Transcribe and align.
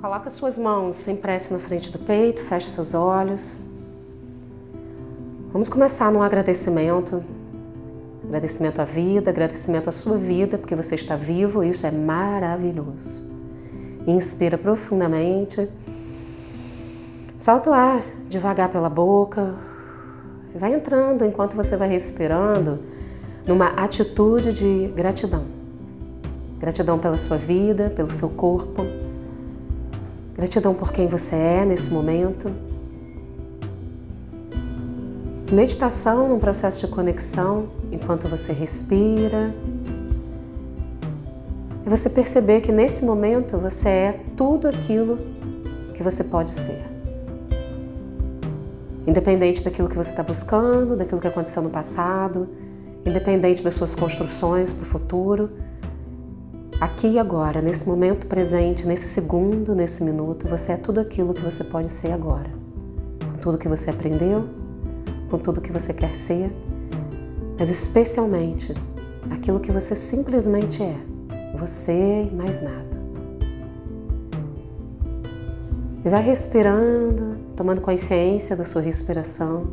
Coloca 0.00 0.30
suas 0.30 0.56
mãos 0.56 0.94
sem 0.94 1.16
pressa 1.16 1.52
na 1.52 1.58
frente 1.58 1.90
do 1.90 1.98
peito, 1.98 2.40
feche 2.44 2.68
seus 2.68 2.94
olhos. 2.94 3.64
Vamos 5.52 5.68
começar 5.68 6.12
num 6.12 6.22
agradecimento. 6.22 7.24
Agradecimento 8.22 8.80
à 8.80 8.84
vida, 8.84 9.28
agradecimento 9.28 9.88
à 9.88 9.92
sua 9.92 10.16
vida, 10.16 10.56
porque 10.56 10.76
você 10.76 10.94
está 10.94 11.16
vivo, 11.16 11.64
isso 11.64 11.84
é 11.84 11.90
maravilhoso. 11.90 13.28
Inspira 14.06 14.56
profundamente. 14.56 15.68
Solta 17.36 17.70
o 17.70 17.72
ar 17.72 18.00
devagar 18.28 18.68
pela 18.68 18.88
boca. 18.88 19.56
Vai 20.54 20.74
entrando 20.74 21.24
enquanto 21.24 21.56
você 21.56 21.76
vai 21.76 21.88
respirando 21.88 22.78
numa 23.44 23.70
atitude 23.70 24.52
de 24.52 24.92
gratidão. 24.94 25.44
Gratidão 26.60 27.00
pela 27.00 27.18
sua 27.18 27.36
vida, 27.36 27.90
pelo 27.90 28.12
seu 28.12 28.28
corpo 28.28 28.86
Gratidão 30.38 30.72
por 30.72 30.92
quem 30.92 31.08
você 31.08 31.34
é 31.34 31.64
nesse 31.64 31.90
momento. 31.90 32.48
Meditação 35.50 36.28
num 36.28 36.38
processo 36.38 36.86
de 36.86 36.86
conexão 36.86 37.70
enquanto 37.90 38.28
você 38.28 38.52
respira. 38.52 39.52
E 41.84 41.88
você 41.90 42.08
perceber 42.08 42.60
que 42.60 42.70
nesse 42.70 43.04
momento 43.04 43.58
você 43.58 43.88
é 43.88 44.20
tudo 44.36 44.68
aquilo 44.68 45.18
que 45.94 46.04
você 46.04 46.22
pode 46.22 46.54
ser. 46.54 46.84
Independente 49.08 49.64
daquilo 49.64 49.88
que 49.88 49.96
você 49.96 50.10
está 50.10 50.22
buscando, 50.22 50.96
daquilo 50.96 51.20
que 51.20 51.26
aconteceu 51.26 51.64
no 51.64 51.70
passado, 51.70 52.48
independente 53.04 53.64
das 53.64 53.74
suas 53.74 53.92
construções 53.92 54.72
para 54.72 54.84
o 54.84 54.86
futuro, 54.86 55.50
Aqui 56.80 57.08
e 57.08 57.18
agora, 57.18 57.60
nesse 57.60 57.88
momento 57.88 58.28
presente, 58.28 58.86
nesse 58.86 59.08
segundo, 59.08 59.74
nesse 59.74 60.00
minuto, 60.00 60.46
você 60.46 60.72
é 60.72 60.76
tudo 60.76 61.00
aquilo 61.00 61.34
que 61.34 61.40
você 61.40 61.64
pode 61.64 61.90
ser 61.90 62.12
agora. 62.12 62.48
Com 63.20 63.38
tudo 63.42 63.58
que 63.58 63.66
você 63.66 63.90
aprendeu, 63.90 64.44
com 65.28 65.38
tudo 65.38 65.60
que 65.60 65.72
você 65.72 65.92
quer 65.92 66.14
ser, 66.14 66.52
mas 67.58 67.68
especialmente 67.68 68.72
aquilo 69.28 69.58
que 69.58 69.72
você 69.72 69.96
simplesmente 69.96 70.80
é. 70.80 70.94
Você 71.56 72.28
e 72.30 72.32
mais 72.32 72.62
nada. 72.62 72.96
E 76.04 76.08
vai 76.08 76.22
respirando, 76.22 77.38
tomando 77.56 77.80
consciência 77.80 78.54
da 78.54 78.62
sua 78.62 78.82
respiração 78.82 79.66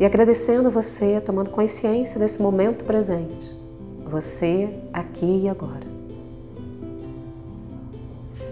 e 0.00 0.06
agradecendo 0.06 0.70
você, 0.70 1.20
tomando 1.20 1.50
consciência 1.50 2.18
desse 2.18 2.40
momento 2.40 2.82
presente 2.82 3.59
você 4.10 4.68
aqui 4.92 5.42
e 5.44 5.48
agora. 5.48 5.86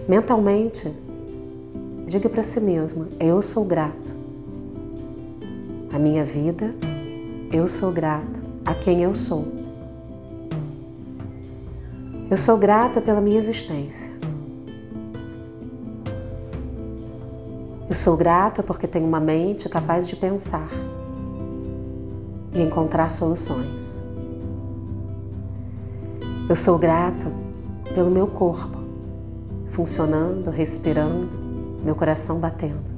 Mentalmente, 0.07 0.91
diga 2.07 2.29
para 2.29 2.41
si 2.41 2.59
mesmo: 2.59 3.07
Eu 3.19 3.41
sou 3.41 3.65
grato. 3.65 4.17
A 5.93 5.99
minha 5.99 6.23
vida, 6.23 6.73
eu 7.51 7.67
sou 7.67 7.91
grato 7.91 8.41
a 8.65 8.73
quem 8.73 9.03
eu 9.03 9.13
sou. 9.13 9.45
Eu 12.31 12.37
sou 12.37 12.57
grata 12.57 13.01
pela 13.01 13.19
minha 13.19 13.37
existência. 13.37 14.11
Eu 17.89 17.95
sou 17.95 18.15
grata 18.15 18.61
porque 18.61 18.87
tenho 18.87 19.07
uma 19.07 19.19
mente 19.19 19.67
capaz 19.67 20.07
de 20.07 20.15
pensar 20.15 20.69
e 22.53 22.61
encontrar 22.61 23.11
soluções. 23.11 23.98
Eu 26.49 26.55
sou 26.55 26.79
grato 26.79 27.31
pelo 27.93 28.09
meu 28.09 28.25
corpo 28.25 28.79
funcionando, 29.69 30.49
respirando, 30.49 31.29
meu 31.83 31.93
coração 31.93 32.39
batendo. 32.39 32.89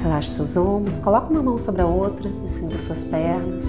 Relaxe 0.00 0.30
seus 0.30 0.56
ombros, 0.56 1.00
coloque 1.00 1.32
uma 1.32 1.42
mão 1.42 1.58
sobre 1.58 1.82
a 1.82 1.86
outra 1.86 2.28
em 2.28 2.48
cima 2.48 2.70
das 2.70 2.82
suas 2.82 3.02
pernas. 3.02 3.64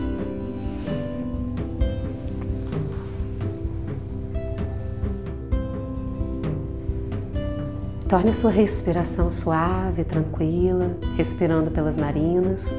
Torne 8.14 8.30
a 8.30 8.34
sua 8.36 8.52
respiração 8.52 9.32
suave, 9.32 10.04
tranquila, 10.04 10.96
respirando 11.18 11.72
pelas 11.72 11.96
narinas. 11.96 12.72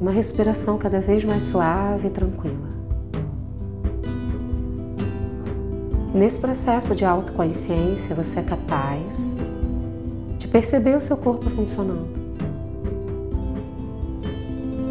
Uma 0.00 0.10
respiração 0.10 0.78
cada 0.78 0.98
vez 0.98 1.22
mais 1.24 1.42
suave 1.42 2.06
e 2.06 2.10
tranquila. 2.10 2.68
Nesse 6.14 6.40
processo 6.40 6.94
de 6.94 7.04
autoconsciência, 7.04 8.14
você 8.14 8.40
é 8.40 8.42
capaz 8.44 9.36
de 10.38 10.48
perceber 10.48 10.96
o 10.96 11.00
seu 11.02 11.18
corpo 11.18 11.50
funcionando. 11.50 12.08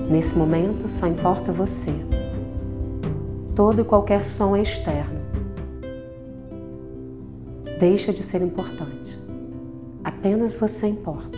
Nesse 0.07 0.37
momento, 0.37 0.87
só 0.87 1.07
importa 1.07 1.51
você. 1.51 1.91
Todo 3.55 3.81
e 3.81 3.83
qualquer 3.83 4.23
som 4.23 4.55
é 4.55 4.61
externo 4.61 5.24
deixa 7.79 8.13
de 8.13 8.23
ser 8.23 8.41
importante. 8.41 9.19
Apenas 10.03 10.55
você 10.55 10.87
importa. 10.87 11.37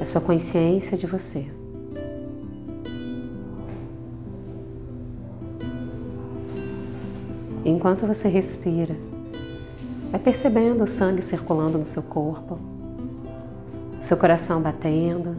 A 0.00 0.04
sua 0.04 0.20
consciência 0.20 0.96
de 0.96 1.06
você. 1.06 1.46
Enquanto 7.64 8.06
você 8.06 8.28
respira, 8.28 8.94
vai 10.10 10.20
percebendo 10.20 10.84
o 10.84 10.86
sangue 10.86 11.22
circulando 11.22 11.78
no 11.78 11.84
seu 11.84 12.02
corpo, 12.02 12.58
seu 13.98 14.18
coração 14.18 14.60
batendo, 14.60 15.34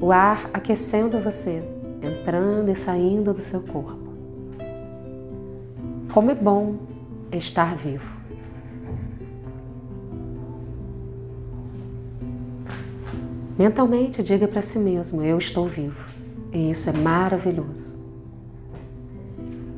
o 0.00 0.12
ar 0.12 0.48
aquecendo 0.54 1.18
você, 1.18 1.62
entrando 2.00 2.70
e 2.70 2.76
saindo 2.76 3.34
do 3.34 3.40
seu 3.40 3.60
corpo. 3.60 3.98
Como 6.12 6.30
é 6.30 6.34
bom 6.34 6.76
estar 7.32 7.76
vivo. 7.76 8.20
Mentalmente, 13.58 14.22
diga 14.22 14.48
para 14.48 14.62
si 14.62 14.78
mesmo: 14.78 15.22
Eu 15.22 15.36
estou 15.36 15.68
vivo. 15.68 16.08
E 16.52 16.70
isso 16.70 16.88
é 16.88 16.92
maravilhoso. 16.92 18.02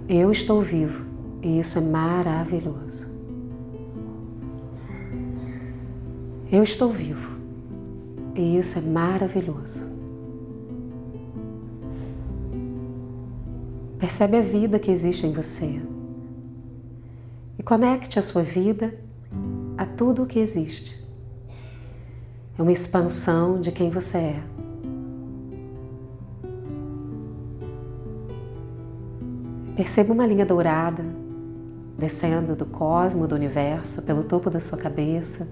Eu 0.08 0.30
estou 0.30 0.62
vivo. 0.62 1.04
E 1.42 1.58
isso 1.58 1.78
é 1.78 1.80
maravilhoso. 1.80 3.10
Eu 6.50 6.62
estou 6.62 6.92
vivo. 6.92 7.32
E 8.36 8.56
isso 8.56 8.78
é 8.78 8.82
maravilhoso. 8.82 9.82
Percebe 13.98 14.36
a 14.36 14.42
vida 14.42 14.78
que 14.78 14.90
existe 14.90 15.26
em 15.26 15.32
você 15.32 15.80
e 17.62 17.64
conecte 17.64 18.18
a 18.18 18.22
sua 18.22 18.42
vida 18.42 18.92
a 19.78 19.86
tudo 19.86 20.24
o 20.24 20.26
que 20.26 20.40
existe. 20.40 21.00
É 22.58 22.60
uma 22.60 22.72
expansão 22.72 23.60
de 23.60 23.70
quem 23.70 23.88
você 23.88 24.18
é. 24.18 24.42
Perceba 29.76 30.12
uma 30.12 30.26
linha 30.26 30.44
dourada 30.44 31.04
descendo 31.96 32.56
do 32.56 32.66
cosmo, 32.66 33.28
do 33.28 33.36
universo, 33.36 34.02
pelo 34.02 34.24
topo 34.24 34.50
da 34.50 34.58
sua 34.58 34.76
cabeça, 34.76 35.48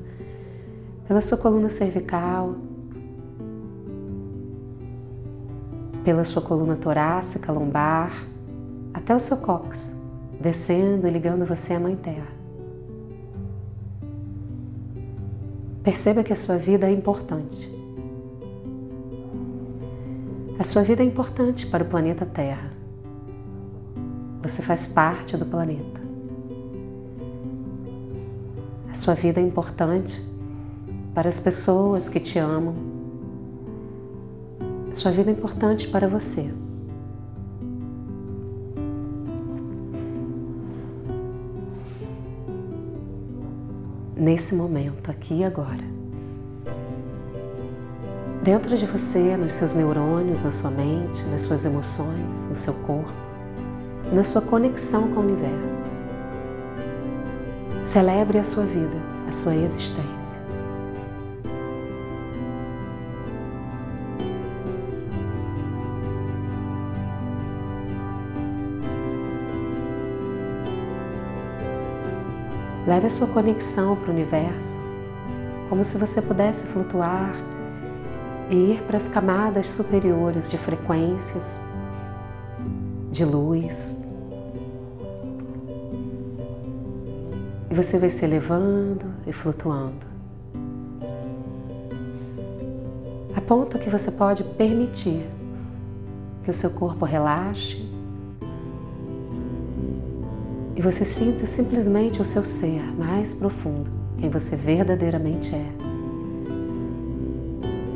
pela 1.06 1.20
sua 1.20 1.38
coluna 1.38 1.68
cervical, 1.68 2.56
pela 6.04 6.24
sua 6.24 6.42
coluna 6.42 6.74
torácica, 6.74 7.52
lombar, 7.52 8.26
até 8.92 9.14
o 9.14 9.20
seu 9.20 9.36
cóccix 9.36 9.99
descendo 10.40 11.06
e 11.06 11.10
ligando 11.10 11.44
você 11.44 11.74
à 11.74 11.80
Mãe 11.80 11.94
Terra. 11.94 12.28
Perceba 15.82 16.22
que 16.22 16.32
a 16.32 16.36
sua 16.36 16.56
vida 16.56 16.88
é 16.88 16.92
importante. 16.92 17.70
A 20.58 20.64
sua 20.64 20.82
vida 20.82 21.02
é 21.02 21.06
importante 21.06 21.66
para 21.66 21.84
o 21.84 21.86
planeta 21.86 22.24
Terra. 22.24 22.70
Você 24.42 24.62
faz 24.62 24.86
parte 24.86 25.36
do 25.36 25.44
planeta. 25.44 26.00
A 28.90 28.94
sua 28.94 29.14
vida 29.14 29.40
é 29.40 29.42
importante 29.42 30.22
para 31.14 31.28
as 31.28 31.40
pessoas 31.40 32.08
que 32.08 32.20
te 32.20 32.38
amam. 32.38 32.74
A 34.90 34.94
sua 34.94 35.10
vida 35.10 35.30
é 35.30 35.32
importante 35.32 35.88
para 35.88 36.08
você. 36.08 36.50
Nesse 44.20 44.54
momento, 44.54 45.10
aqui 45.10 45.38
e 45.38 45.44
agora. 45.44 45.82
dentro 48.42 48.74
de 48.74 48.86
você, 48.86 49.36
nos 49.36 49.52
seus 49.52 49.74
neurônios, 49.74 50.42
na 50.42 50.50
sua 50.50 50.70
mente, 50.70 51.22
nas 51.24 51.42
suas 51.42 51.64
emoções, 51.64 52.48
no 52.48 52.54
seu 52.54 52.72
corpo, 52.72 53.12
na 54.12 54.24
sua 54.24 54.40
conexão 54.40 55.10
com 55.12 55.20
o 55.20 55.24
universo. 55.24 55.86
Celebre 57.84 58.38
a 58.38 58.44
sua 58.44 58.64
vida, 58.64 58.96
a 59.28 59.32
sua 59.32 59.54
existência. 59.54 60.40
Leve 72.86 73.06
a 73.06 73.10
sua 73.10 73.26
conexão 73.26 73.94
para 73.94 74.10
o 74.10 74.12
universo, 74.12 74.78
como 75.68 75.84
se 75.84 75.98
você 75.98 76.22
pudesse 76.22 76.66
flutuar 76.66 77.34
e 78.48 78.72
ir 78.72 78.82
para 78.82 78.96
as 78.96 79.06
camadas 79.06 79.68
superiores 79.68 80.48
de 80.48 80.56
frequências, 80.56 81.60
de 83.10 83.24
luz. 83.24 84.02
E 87.70 87.74
você 87.74 87.98
vai 87.98 88.08
se 88.08 88.24
elevando 88.24 89.06
e 89.26 89.32
flutuando. 89.32 90.06
A 93.36 93.40
ponto 93.40 93.78
que 93.78 93.90
você 93.90 94.10
pode 94.10 94.42
permitir 94.42 95.24
que 96.42 96.50
o 96.50 96.52
seu 96.52 96.70
corpo 96.70 97.04
relaxe 97.04 97.89
e 100.80 100.82
você 100.82 101.04
sinta 101.04 101.44
simplesmente 101.44 102.22
o 102.22 102.24
seu 102.24 102.42
ser 102.42 102.80
mais 102.96 103.34
profundo, 103.34 103.90
quem 104.16 104.30
você 104.30 104.56
verdadeiramente 104.56 105.54
é. 105.54 105.70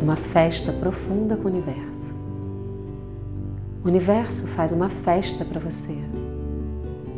Uma 0.03 0.17
festa 0.17 0.71
profunda 0.71 1.35
com 1.35 1.45
o 1.45 1.51
universo. 1.51 2.13
O 3.83 3.89
universo 3.89 4.47
faz 4.49 4.71
uma 4.71 4.91
festa 4.91 5.47
para 5.47 5.59
você 5.59 5.97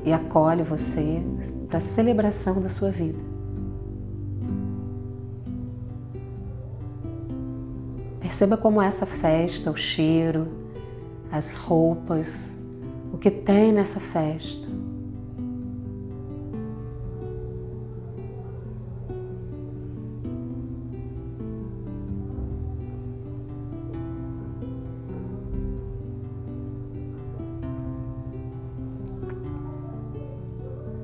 e 0.04 0.12
acolhe 0.12 0.62
você 0.62 1.20
para 1.66 1.78
a 1.78 1.80
celebração 1.80 2.62
da 2.62 2.68
sua 2.68 2.92
vida. 2.92 3.18
Perceba 8.20 8.56
como 8.56 8.80
essa 8.80 9.04
festa, 9.04 9.68
o 9.68 9.76
cheiro, 9.76 10.46
as 11.32 11.56
roupas, 11.56 12.56
o 13.12 13.18
que 13.18 13.32
tem 13.32 13.72
nessa 13.72 13.98
festa 13.98 14.85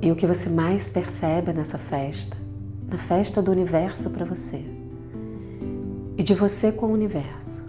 E 0.02 0.10
o 0.10 0.16
que 0.16 0.26
você 0.26 0.50
mais 0.50 0.90
percebe 0.90 1.52
nessa 1.52 1.78
festa, 1.78 2.36
na 2.90 2.98
festa 2.98 3.40
do 3.40 3.52
universo 3.52 4.10
para 4.10 4.24
você. 4.24 4.60
E 6.18 6.24
de 6.24 6.34
você 6.34 6.72
com 6.72 6.86
o 6.86 6.92
universo, 6.92 7.62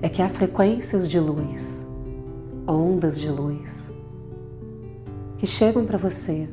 é 0.00 0.08
que 0.08 0.22
há 0.22 0.28
frequências 0.30 1.06
de 1.06 1.20
luz, 1.20 1.86
ondas 2.66 3.20
de 3.20 3.28
luz, 3.28 3.90
que 5.36 5.46
chegam 5.46 5.84
para 5.84 5.98
você. 5.98 6.48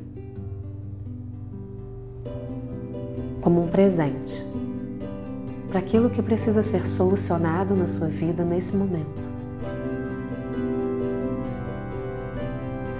Como 3.40 3.62
um 3.62 3.68
presente. 3.68 4.44
Para 5.68 5.78
aquilo 5.78 6.10
que 6.10 6.20
precisa 6.20 6.62
ser 6.62 6.86
solucionado 6.86 7.74
na 7.74 7.86
sua 7.86 8.08
vida 8.08 8.44
nesse 8.44 8.76
momento. 8.76 9.27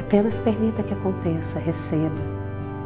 Apenas 0.08 0.40
permita 0.40 0.82
que 0.82 0.94
aconteça, 0.94 1.58
receba 1.58 2.16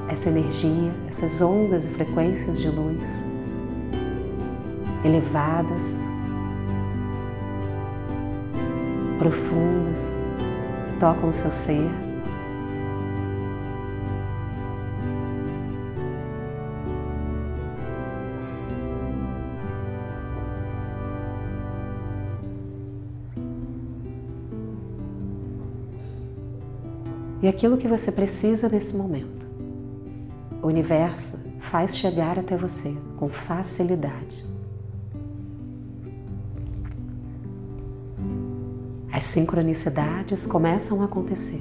essa 0.08 0.28
energia, 0.28 0.92
essas 1.06 1.40
ondas 1.40 1.84
e 1.84 1.88
frequências 1.88 2.60
de 2.60 2.68
luz 2.68 3.24
elevadas, 5.04 6.00
profundas, 9.20 10.12
tocam 10.98 11.28
o 11.28 11.32
seu 11.32 11.52
ser. 11.52 12.11
Aquilo 27.52 27.76
que 27.76 27.86
você 27.86 28.10
precisa 28.10 28.66
nesse 28.68 28.96
momento. 28.96 29.46
O 30.62 30.66
universo 30.66 31.38
faz 31.60 31.96
chegar 31.96 32.38
até 32.38 32.56
você 32.56 32.96
com 33.18 33.28
facilidade. 33.28 34.44
As 39.12 39.24
sincronicidades 39.24 40.46
começam 40.46 41.02
a 41.02 41.04
acontecer. 41.04 41.60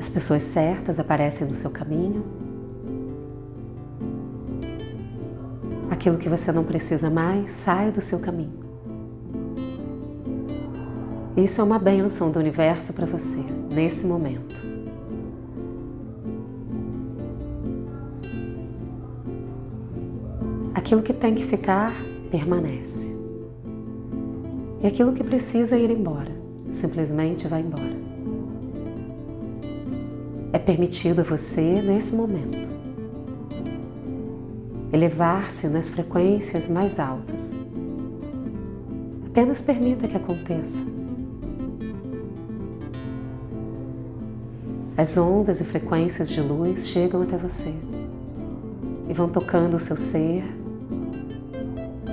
As 0.00 0.08
pessoas 0.08 0.42
certas 0.42 0.98
aparecem 0.98 1.46
no 1.46 1.54
seu 1.54 1.70
caminho 1.70 2.49
aquilo 6.00 6.16
que 6.16 6.30
você 6.30 6.50
não 6.50 6.64
precisa 6.64 7.10
mais, 7.10 7.52
sai 7.52 7.92
do 7.92 8.00
seu 8.00 8.18
caminho. 8.18 8.58
Isso 11.36 11.60
é 11.60 11.64
uma 11.64 11.78
bênção 11.78 12.30
do 12.30 12.38
universo 12.38 12.94
para 12.94 13.04
você, 13.04 13.36
nesse 13.70 14.06
momento. 14.06 14.58
Aquilo 20.74 21.02
que 21.02 21.12
tem 21.12 21.34
que 21.34 21.44
ficar, 21.44 21.92
permanece. 22.30 23.14
E 24.82 24.86
aquilo 24.86 25.12
que 25.12 25.22
precisa 25.22 25.76
ir 25.76 25.90
embora, 25.90 26.32
simplesmente 26.70 27.46
vai 27.46 27.60
embora. 27.60 28.00
É 30.50 30.58
permitido 30.58 31.20
a 31.20 31.24
você, 31.24 31.82
nesse 31.82 32.14
momento, 32.14 32.79
elevar-se 34.92 35.68
nas 35.68 35.88
frequências 35.88 36.66
mais 36.66 36.98
altas. 36.98 37.54
Apenas 39.26 39.62
permita 39.62 40.08
que 40.08 40.16
aconteça. 40.16 40.82
As 44.96 45.16
ondas 45.16 45.60
e 45.60 45.64
frequências 45.64 46.28
de 46.28 46.40
luz 46.40 46.86
chegam 46.88 47.22
até 47.22 47.36
você 47.36 47.72
e 49.08 49.14
vão 49.14 49.28
tocando 49.28 49.76
o 49.76 49.80
seu 49.80 49.96
ser, 49.96 50.44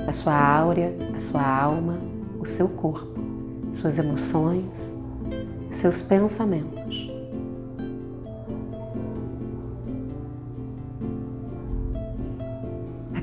a 0.07 0.11
sua 0.11 0.33
áurea, 0.33 0.95
a 1.13 1.19
sua 1.19 1.45
alma, 1.45 1.99
o 2.39 2.45
seu 2.45 2.69
corpo, 2.69 3.19
suas 3.73 3.99
emoções, 3.99 4.95
seus 5.71 6.01
pensamentos. 6.01 7.06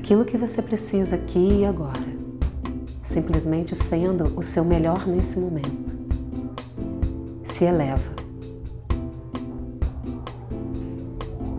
Aquilo 0.05 0.23
que 0.23 0.37
você 0.37 0.61
precisa 0.61 1.15
aqui 1.15 1.61
e 1.61 1.65
agora, 1.65 1.99
simplesmente 3.01 3.73
sendo 3.73 4.37
o 4.37 4.43
seu 4.43 4.63
melhor 4.63 5.07
nesse 5.07 5.39
momento. 5.39 5.95
Se 7.43 7.65
eleva. 7.65 8.13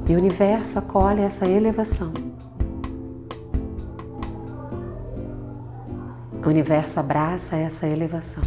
E 0.08 0.14
o 0.14 0.16
universo 0.16 0.78
acolhe 0.78 1.22
essa 1.22 1.44
elevação. 1.44 2.12
O 6.44 6.48
universo 6.48 7.00
abraça 7.00 7.56
essa 7.56 7.88
elevação. 7.88 8.44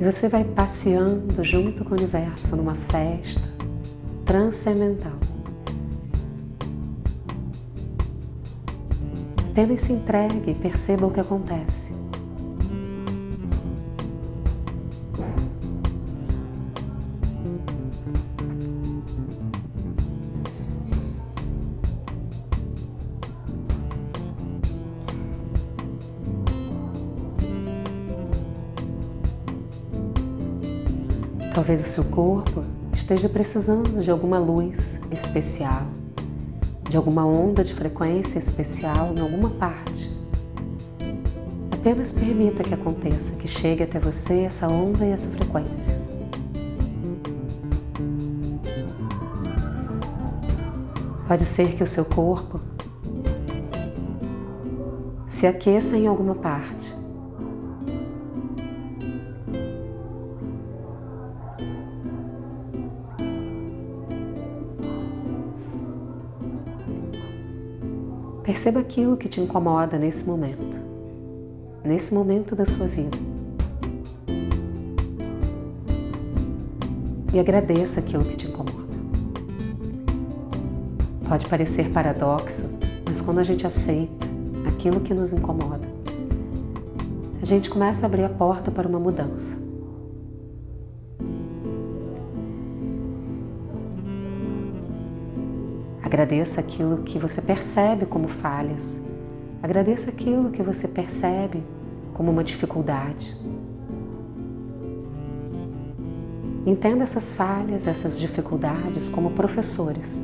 E 0.00 0.04
você 0.04 0.28
vai 0.28 0.44
passeando 0.44 1.42
junto 1.42 1.84
com 1.84 1.90
o 1.90 1.94
universo 1.94 2.54
numa 2.54 2.76
festa, 2.76 3.59
transcendental. 4.30 5.18
Apenas 9.50 9.80
se 9.80 9.92
entregue 9.92 10.52
e 10.52 10.54
perceba 10.54 11.04
o 11.04 11.10
que 11.10 11.18
acontece. 11.18 11.92
Talvez 31.52 31.80
o 31.80 31.84
seu 31.84 32.04
corpo 32.04 32.79
esteja 33.12 33.28
precisando 33.28 34.00
de 34.00 34.08
alguma 34.08 34.38
luz 34.38 35.00
especial, 35.10 35.82
de 36.88 36.96
alguma 36.96 37.26
onda 37.26 37.64
de 37.64 37.74
frequência 37.74 38.38
especial 38.38 39.12
em 39.12 39.18
alguma 39.18 39.50
parte. 39.50 40.08
Apenas 41.72 42.12
permita 42.12 42.62
que 42.62 42.72
aconteça, 42.72 43.32
que 43.32 43.48
chegue 43.48 43.82
até 43.82 43.98
você 43.98 44.42
essa 44.42 44.68
onda 44.68 45.04
e 45.04 45.10
essa 45.10 45.28
frequência. 45.28 46.00
Pode 51.26 51.44
ser 51.44 51.74
que 51.74 51.82
o 51.82 51.86
seu 51.88 52.04
corpo 52.04 52.60
se 55.26 55.48
aqueça 55.48 55.96
em 55.96 56.06
alguma 56.06 56.36
parte. 56.36 56.99
Perceba 68.60 68.80
aquilo 68.80 69.16
que 69.16 69.26
te 69.26 69.40
incomoda 69.40 69.98
nesse 69.98 70.26
momento, 70.26 70.78
nesse 71.82 72.12
momento 72.12 72.54
da 72.54 72.66
sua 72.66 72.86
vida. 72.86 73.16
E 77.32 77.40
agradeça 77.40 78.00
aquilo 78.00 78.22
que 78.22 78.36
te 78.36 78.46
incomoda. 78.46 78.84
Pode 81.26 81.48
parecer 81.48 81.88
paradoxo, 81.88 82.78
mas 83.08 83.22
quando 83.22 83.38
a 83.38 83.44
gente 83.44 83.66
aceita 83.66 84.26
aquilo 84.68 85.00
que 85.00 85.14
nos 85.14 85.32
incomoda, 85.32 85.88
a 87.40 87.46
gente 87.46 87.70
começa 87.70 88.04
a 88.04 88.08
abrir 88.08 88.24
a 88.24 88.28
porta 88.28 88.70
para 88.70 88.86
uma 88.86 89.00
mudança. 89.00 89.69
Agradeça 96.10 96.58
aquilo 96.58 97.04
que 97.04 97.20
você 97.20 97.40
percebe 97.40 98.04
como 98.04 98.26
falhas. 98.26 99.00
Agradeça 99.62 100.10
aquilo 100.10 100.50
que 100.50 100.60
você 100.60 100.88
percebe 100.88 101.62
como 102.12 102.32
uma 102.32 102.42
dificuldade. 102.42 103.36
Entenda 106.66 107.04
essas 107.04 107.32
falhas, 107.32 107.86
essas 107.86 108.18
dificuldades 108.18 109.08
como 109.08 109.30
professores. 109.30 110.20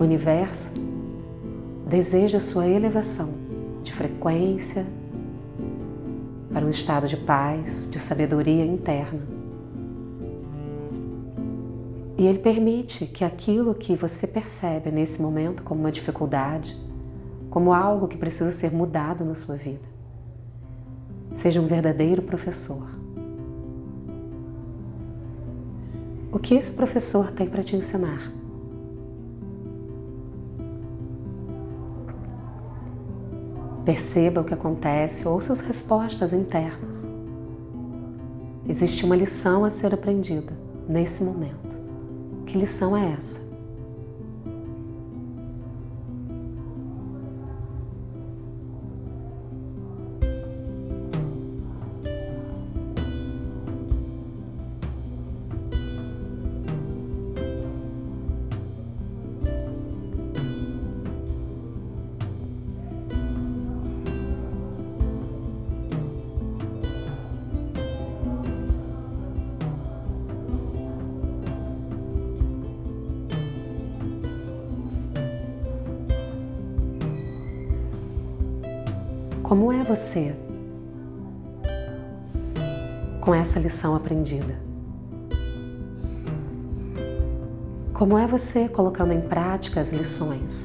O 0.00 0.02
universo 0.02 0.81
deseja 1.92 2.40
sua 2.40 2.66
elevação 2.66 3.34
de 3.82 3.92
frequência 3.92 4.86
para 6.50 6.64
um 6.64 6.70
estado 6.70 7.06
de 7.06 7.18
paz, 7.18 7.86
de 7.90 8.00
sabedoria 8.00 8.64
interna. 8.64 9.20
E 12.16 12.26
ele 12.26 12.38
permite 12.38 13.04
que 13.04 13.22
aquilo 13.22 13.74
que 13.74 13.94
você 13.94 14.26
percebe 14.26 14.90
nesse 14.90 15.20
momento 15.20 15.62
como 15.62 15.80
uma 15.80 15.92
dificuldade, 15.92 16.74
como 17.50 17.74
algo 17.74 18.08
que 18.08 18.16
precisa 18.16 18.52
ser 18.52 18.72
mudado 18.72 19.22
na 19.22 19.34
sua 19.34 19.56
vida, 19.56 19.84
seja 21.34 21.60
um 21.60 21.66
verdadeiro 21.66 22.22
professor. 22.22 22.88
O 26.32 26.38
que 26.38 26.54
esse 26.54 26.72
professor 26.72 27.32
tem 27.32 27.46
para 27.46 27.62
te 27.62 27.76
ensinar? 27.76 28.32
Perceba 33.84 34.40
o 34.40 34.44
que 34.44 34.54
acontece, 34.54 35.26
ouça 35.26 35.52
as 35.52 35.60
respostas 35.60 36.32
internas. 36.32 37.10
Existe 38.68 39.04
uma 39.04 39.16
lição 39.16 39.64
a 39.64 39.70
ser 39.70 39.92
aprendida 39.92 40.52
nesse 40.88 41.24
momento. 41.24 41.76
Que 42.46 42.56
lição 42.56 42.96
é 42.96 43.12
essa? 43.12 43.51
Como 79.52 79.70
é 79.70 79.84
você 79.84 80.34
com 83.20 83.34
essa 83.34 83.60
lição 83.60 83.94
aprendida? 83.94 84.58
Como 87.92 88.16
é 88.16 88.26
você 88.26 88.66
colocando 88.66 89.12
em 89.12 89.20
prática 89.20 89.78
as 89.78 89.92
lições? 89.92 90.64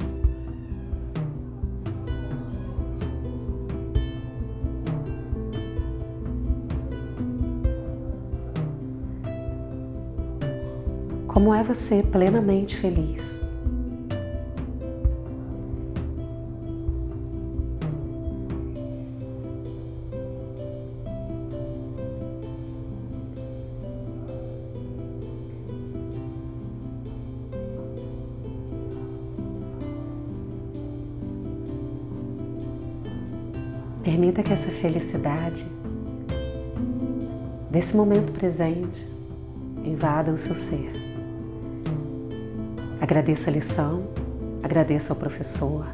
Como 11.26 11.52
é 11.52 11.62
você 11.62 12.02
plenamente 12.02 12.74
feliz? 12.74 13.47
Felicidade 34.78 35.66
desse 37.70 37.96
momento 37.96 38.32
presente 38.32 39.06
invada 39.84 40.32
o 40.32 40.38
seu 40.38 40.54
ser. 40.54 40.90
Agradeça 43.00 43.50
a 43.50 43.52
lição, 43.52 44.04
agradeça 44.62 45.12
ao 45.12 45.18
professor. 45.18 45.86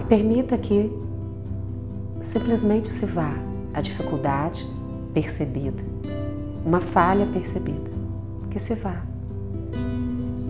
E 0.00 0.04
permita 0.08 0.56
que 0.56 0.90
simplesmente 2.22 2.92
se 2.92 3.06
vá 3.06 3.32
a 3.74 3.80
dificuldade 3.80 4.66
percebida, 5.12 5.82
uma 6.64 6.80
falha 6.80 7.26
percebida, 7.26 7.90
que 8.50 8.58
se 8.58 8.74
vá. 8.74 9.02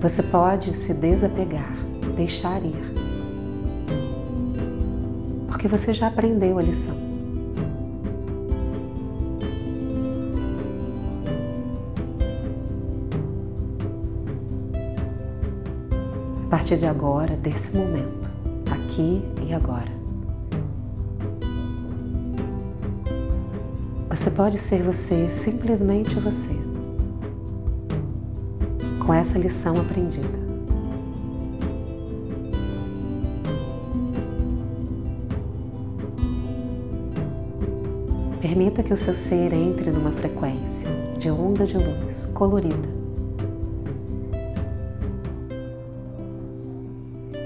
Você 0.00 0.23
pode 0.23 0.73
se 0.75 0.94
desapegar 0.94 1.88
deixar 2.19 2.61
ir. 2.65 2.95
Porque 5.47 5.69
você 5.69 5.95
já 5.95 6.09
aprendeu 6.09 6.59
a 6.59 6.63
lição. 6.63 6.97
A 16.45 16.51
partir 16.51 16.77
de 16.77 16.87
agora, 16.87 17.37
desse 17.37 17.77
momento, 17.77 18.29
aqui 18.69 19.23
e 19.47 19.55
agora. 19.55 19.93
Você 24.11 24.31
pode 24.33 24.59
ser 24.59 24.83
você, 24.83 25.29
simplesmente 25.29 26.19
você, 26.19 26.57
com 29.07 29.15
essa 29.15 29.39
lição 29.39 29.81
aprendida. 29.81 30.48
Permita 38.49 38.83
que 38.83 38.95
o 38.95 38.97
seu 38.97 39.12
ser 39.12 39.52
entre 39.52 39.90
numa 39.90 40.11
frequência 40.11 40.88
de 41.19 41.31
onda 41.31 41.67
de 41.67 41.76
luz 41.76 42.25
colorida. 42.33 42.88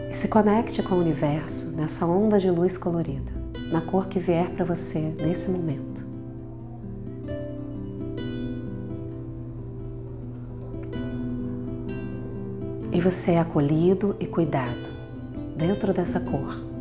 E 0.09 0.15
se 0.15 0.29
conecte 0.29 0.81
com 0.81 0.95
o 0.95 1.01
universo 1.01 1.73
nessa 1.73 2.07
onda 2.07 2.39
de 2.39 2.49
luz 2.49 2.79
colorida, 2.79 3.33
na 3.73 3.81
cor 3.81 4.07
que 4.07 4.21
vier 4.21 4.49
para 4.51 4.65
você 4.65 5.01
nesse 5.01 5.51
momento. 5.51 6.07
E 12.93 13.01
você 13.01 13.33
é 13.33 13.41
acolhido 13.41 14.15
e 14.21 14.27
cuidado 14.27 14.89
dentro 15.57 15.93
dessa 15.93 16.21
cor. 16.21 16.72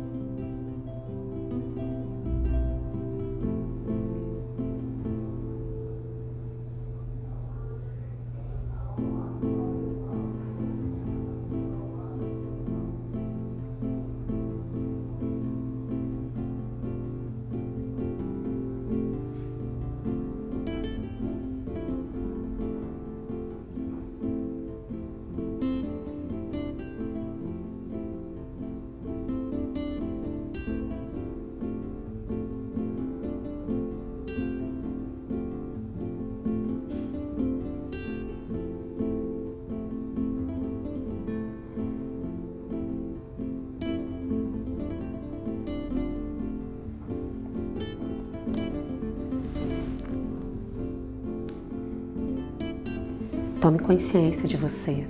Tome 53.62 53.78
consciência 53.78 54.48
de 54.48 54.56
você. 54.56 55.06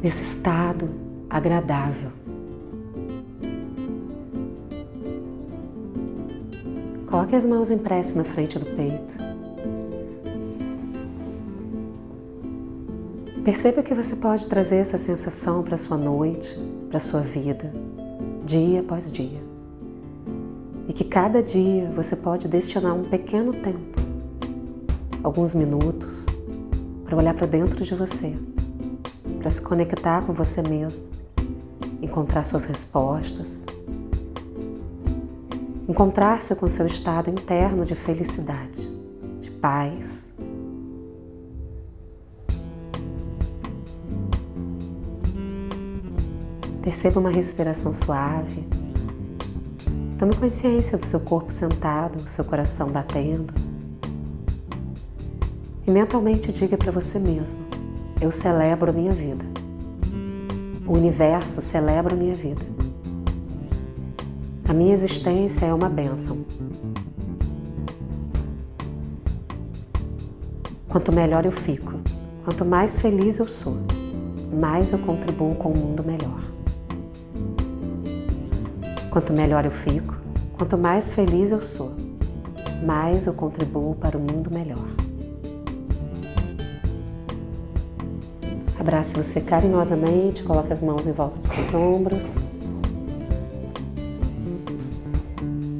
Nesse 0.00 0.22
estado 0.22 0.86
agradável. 1.28 2.12
Coloque 7.08 7.34
as 7.34 7.44
mãos 7.44 7.68
em 7.68 7.78
prece 7.78 8.16
na 8.16 8.22
frente 8.22 8.60
do 8.60 8.66
peito. 8.66 9.16
Perceba 13.44 13.82
que 13.82 13.92
você 13.92 14.14
pode 14.14 14.46
trazer 14.46 14.76
essa 14.76 14.98
sensação 14.98 15.64
para 15.64 15.76
sua 15.76 15.96
noite, 15.96 16.56
para 16.88 17.00
sua 17.00 17.22
vida, 17.22 17.72
dia 18.46 18.82
após 18.82 19.10
dia. 19.10 19.42
E 20.86 20.92
que 20.92 21.02
cada 21.02 21.42
dia 21.42 21.90
você 21.90 22.14
pode 22.14 22.46
destinar 22.46 22.94
um 22.94 23.02
pequeno 23.02 23.52
tempo 23.52 23.89
alguns 25.22 25.54
minutos 25.54 26.26
para 27.04 27.16
olhar 27.16 27.34
para 27.34 27.46
dentro 27.46 27.84
de 27.84 27.94
você, 27.94 28.36
para 29.38 29.50
se 29.50 29.60
conectar 29.60 30.22
com 30.22 30.32
você 30.32 30.62
mesmo, 30.62 31.04
encontrar 32.00 32.44
suas 32.44 32.64
respostas, 32.64 33.66
encontrar-se 35.88 36.54
com 36.54 36.68
seu 36.68 36.86
estado 36.86 37.28
interno 37.28 37.84
de 37.84 37.94
felicidade, 37.94 38.88
de 39.40 39.50
paz. 39.50 40.30
Perceba 46.82 47.20
uma 47.20 47.30
respiração 47.30 47.92
suave. 47.92 48.66
Tome 50.18 50.34
consciência 50.36 50.96
do 50.96 51.04
seu 51.04 51.20
corpo 51.20 51.52
sentado, 51.52 52.26
seu 52.28 52.44
coração 52.44 52.90
batendo 52.90 53.69
mentalmente 55.90 56.52
diga 56.52 56.76
para 56.76 56.92
você 56.92 57.18
mesmo: 57.18 57.60
Eu 58.20 58.30
celebro 58.30 58.90
a 58.90 58.92
minha 58.92 59.12
vida. 59.12 59.44
O 60.86 60.94
universo 60.94 61.60
celebra 61.60 62.14
a 62.14 62.16
minha 62.16 62.34
vida. 62.34 62.62
A 64.68 64.72
minha 64.72 64.92
existência 64.92 65.66
é 65.66 65.74
uma 65.74 65.88
bênção. 65.88 66.44
Quanto 70.88 71.12
melhor 71.12 71.44
eu 71.44 71.52
fico, 71.52 71.92
quanto 72.44 72.64
mais 72.64 72.98
feliz 72.98 73.38
eu 73.38 73.48
sou, 73.48 73.76
mais 74.52 74.90
eu 74.90 74.98
contribuo 74.98 75.54
com 75.54 75.70
um 75.70 75.76
mundo 75.76 76.02
melhor. 76.04 76.40
Quanto 79.10 79.32
melhor 79.32 79.64
eu 79.64 79.70
fico, 79.70 80.16
quanto 80.56 80.76
mais 80.76 81.12
feliz 81.12 81.52
eu 81.52 81.62
sou, 81.62 81.92
mais 82.84 83.26
eu 83.26 83.34
contribuo 83.34 83.94
para 83.94 84.16
o 84.16 84.20
mundo 84.20 84.52
melhor. 84.52 85.09
Abrace 88.80 89.14
você 89.14 89.42
carinhosamente, 89.42 90.42
coloque 90.42 90.72
as 90.72 90.80
mãos 90.80 91.06
em 91.06 91.12
volta 91.12 91.36
dos 91.36 91.48
seus 91.48 91.74
ombros. 91.74 92.38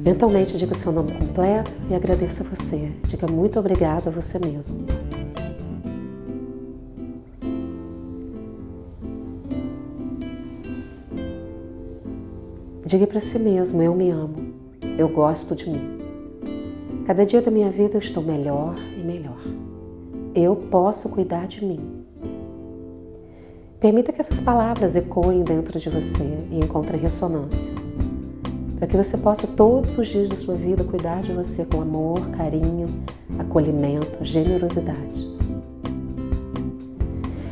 Mentalmente 0.05 0.55
diga 0.55 0.73
o 0.73 0.75
seu 0.75 0.91
nome 0.91 1.11
completo 1.13 1.71
e 1.89 1.95
agradeça 1.95 2.43
a 2.43 2.45
você. 2.47 2.91
Diga 3.07 3.25
muito 3.25 3.59
obrigado 3.59 4.07
a 4.07 4.11
você 4.11 4.37
mesmo. 4.37 4.85
Diga 12.85 13.07
para 13.07 13.19
si 13.19 13.39
mesmo: 13.39 13.81
eu 13.81 13.95
me 13.95 14.11
amo, 14.11 14.53
eu 14.95 15.09
gosto 15.09 15.55
de 15.55 15.67
mim. 15.67 15.97
Cada 17.07 17.25
dia 17.25 17.41
da 17.41 17.49
minha 17.49 17.71
vida 17.71 17.95
eu 17.95 17.99
estou 17.99 18.21
melhor 18.21 18.75
e 18.95 19.01
melhor. 19.01 19.41
Eu 20.35 20.55
posso 20.55 21.09
cuidar 21.09 21.47
de 21.47 21.65
mim. 21.65 22.00
Permita 23.81 24.13
que 24.13 24.21
essas 24.21 24.39
palavras 24.39 24.95
ecoem 24.95 25.43
dentro 25.43 25.79
de 25.79 25.89
você 25.89 26.37
e 26.51 26.59
encontrem 26.59 27.01
ressonância, 27.01 27.73
para 28.77 28.85
que 28.85 28.95
você 28.95 29.17
possa 29.17 29.47
todos 29.47 29.97
os 29.97 30.07
dias 30.07 30.29
da 30.29 30.35
sua 30.35 30.53
vida 30.53 30.83
cuidar 30.83 31.23
de 31.23 31.33
você 31.33 31.65
com 31.65 31.81
amor, 31.81 32.19
carinho, 32.37 32.85
acolhimento, 33.39 34.23
generosidade. 34.23 35.27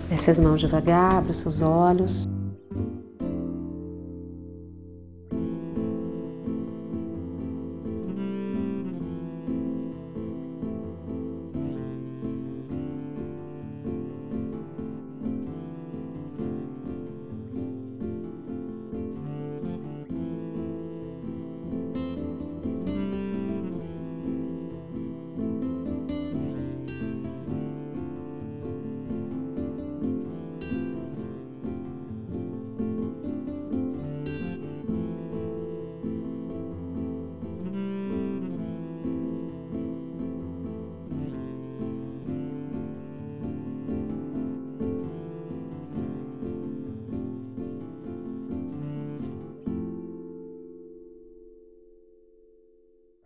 Desce 0.07 0.29
as 0.29 0.39
mãos 0.39 0.59
devagar, 0.59 1.15
abra 1.15 1.31
os 1.31 1.37
seus 1.37 1.63
olhos. 1.63 2.28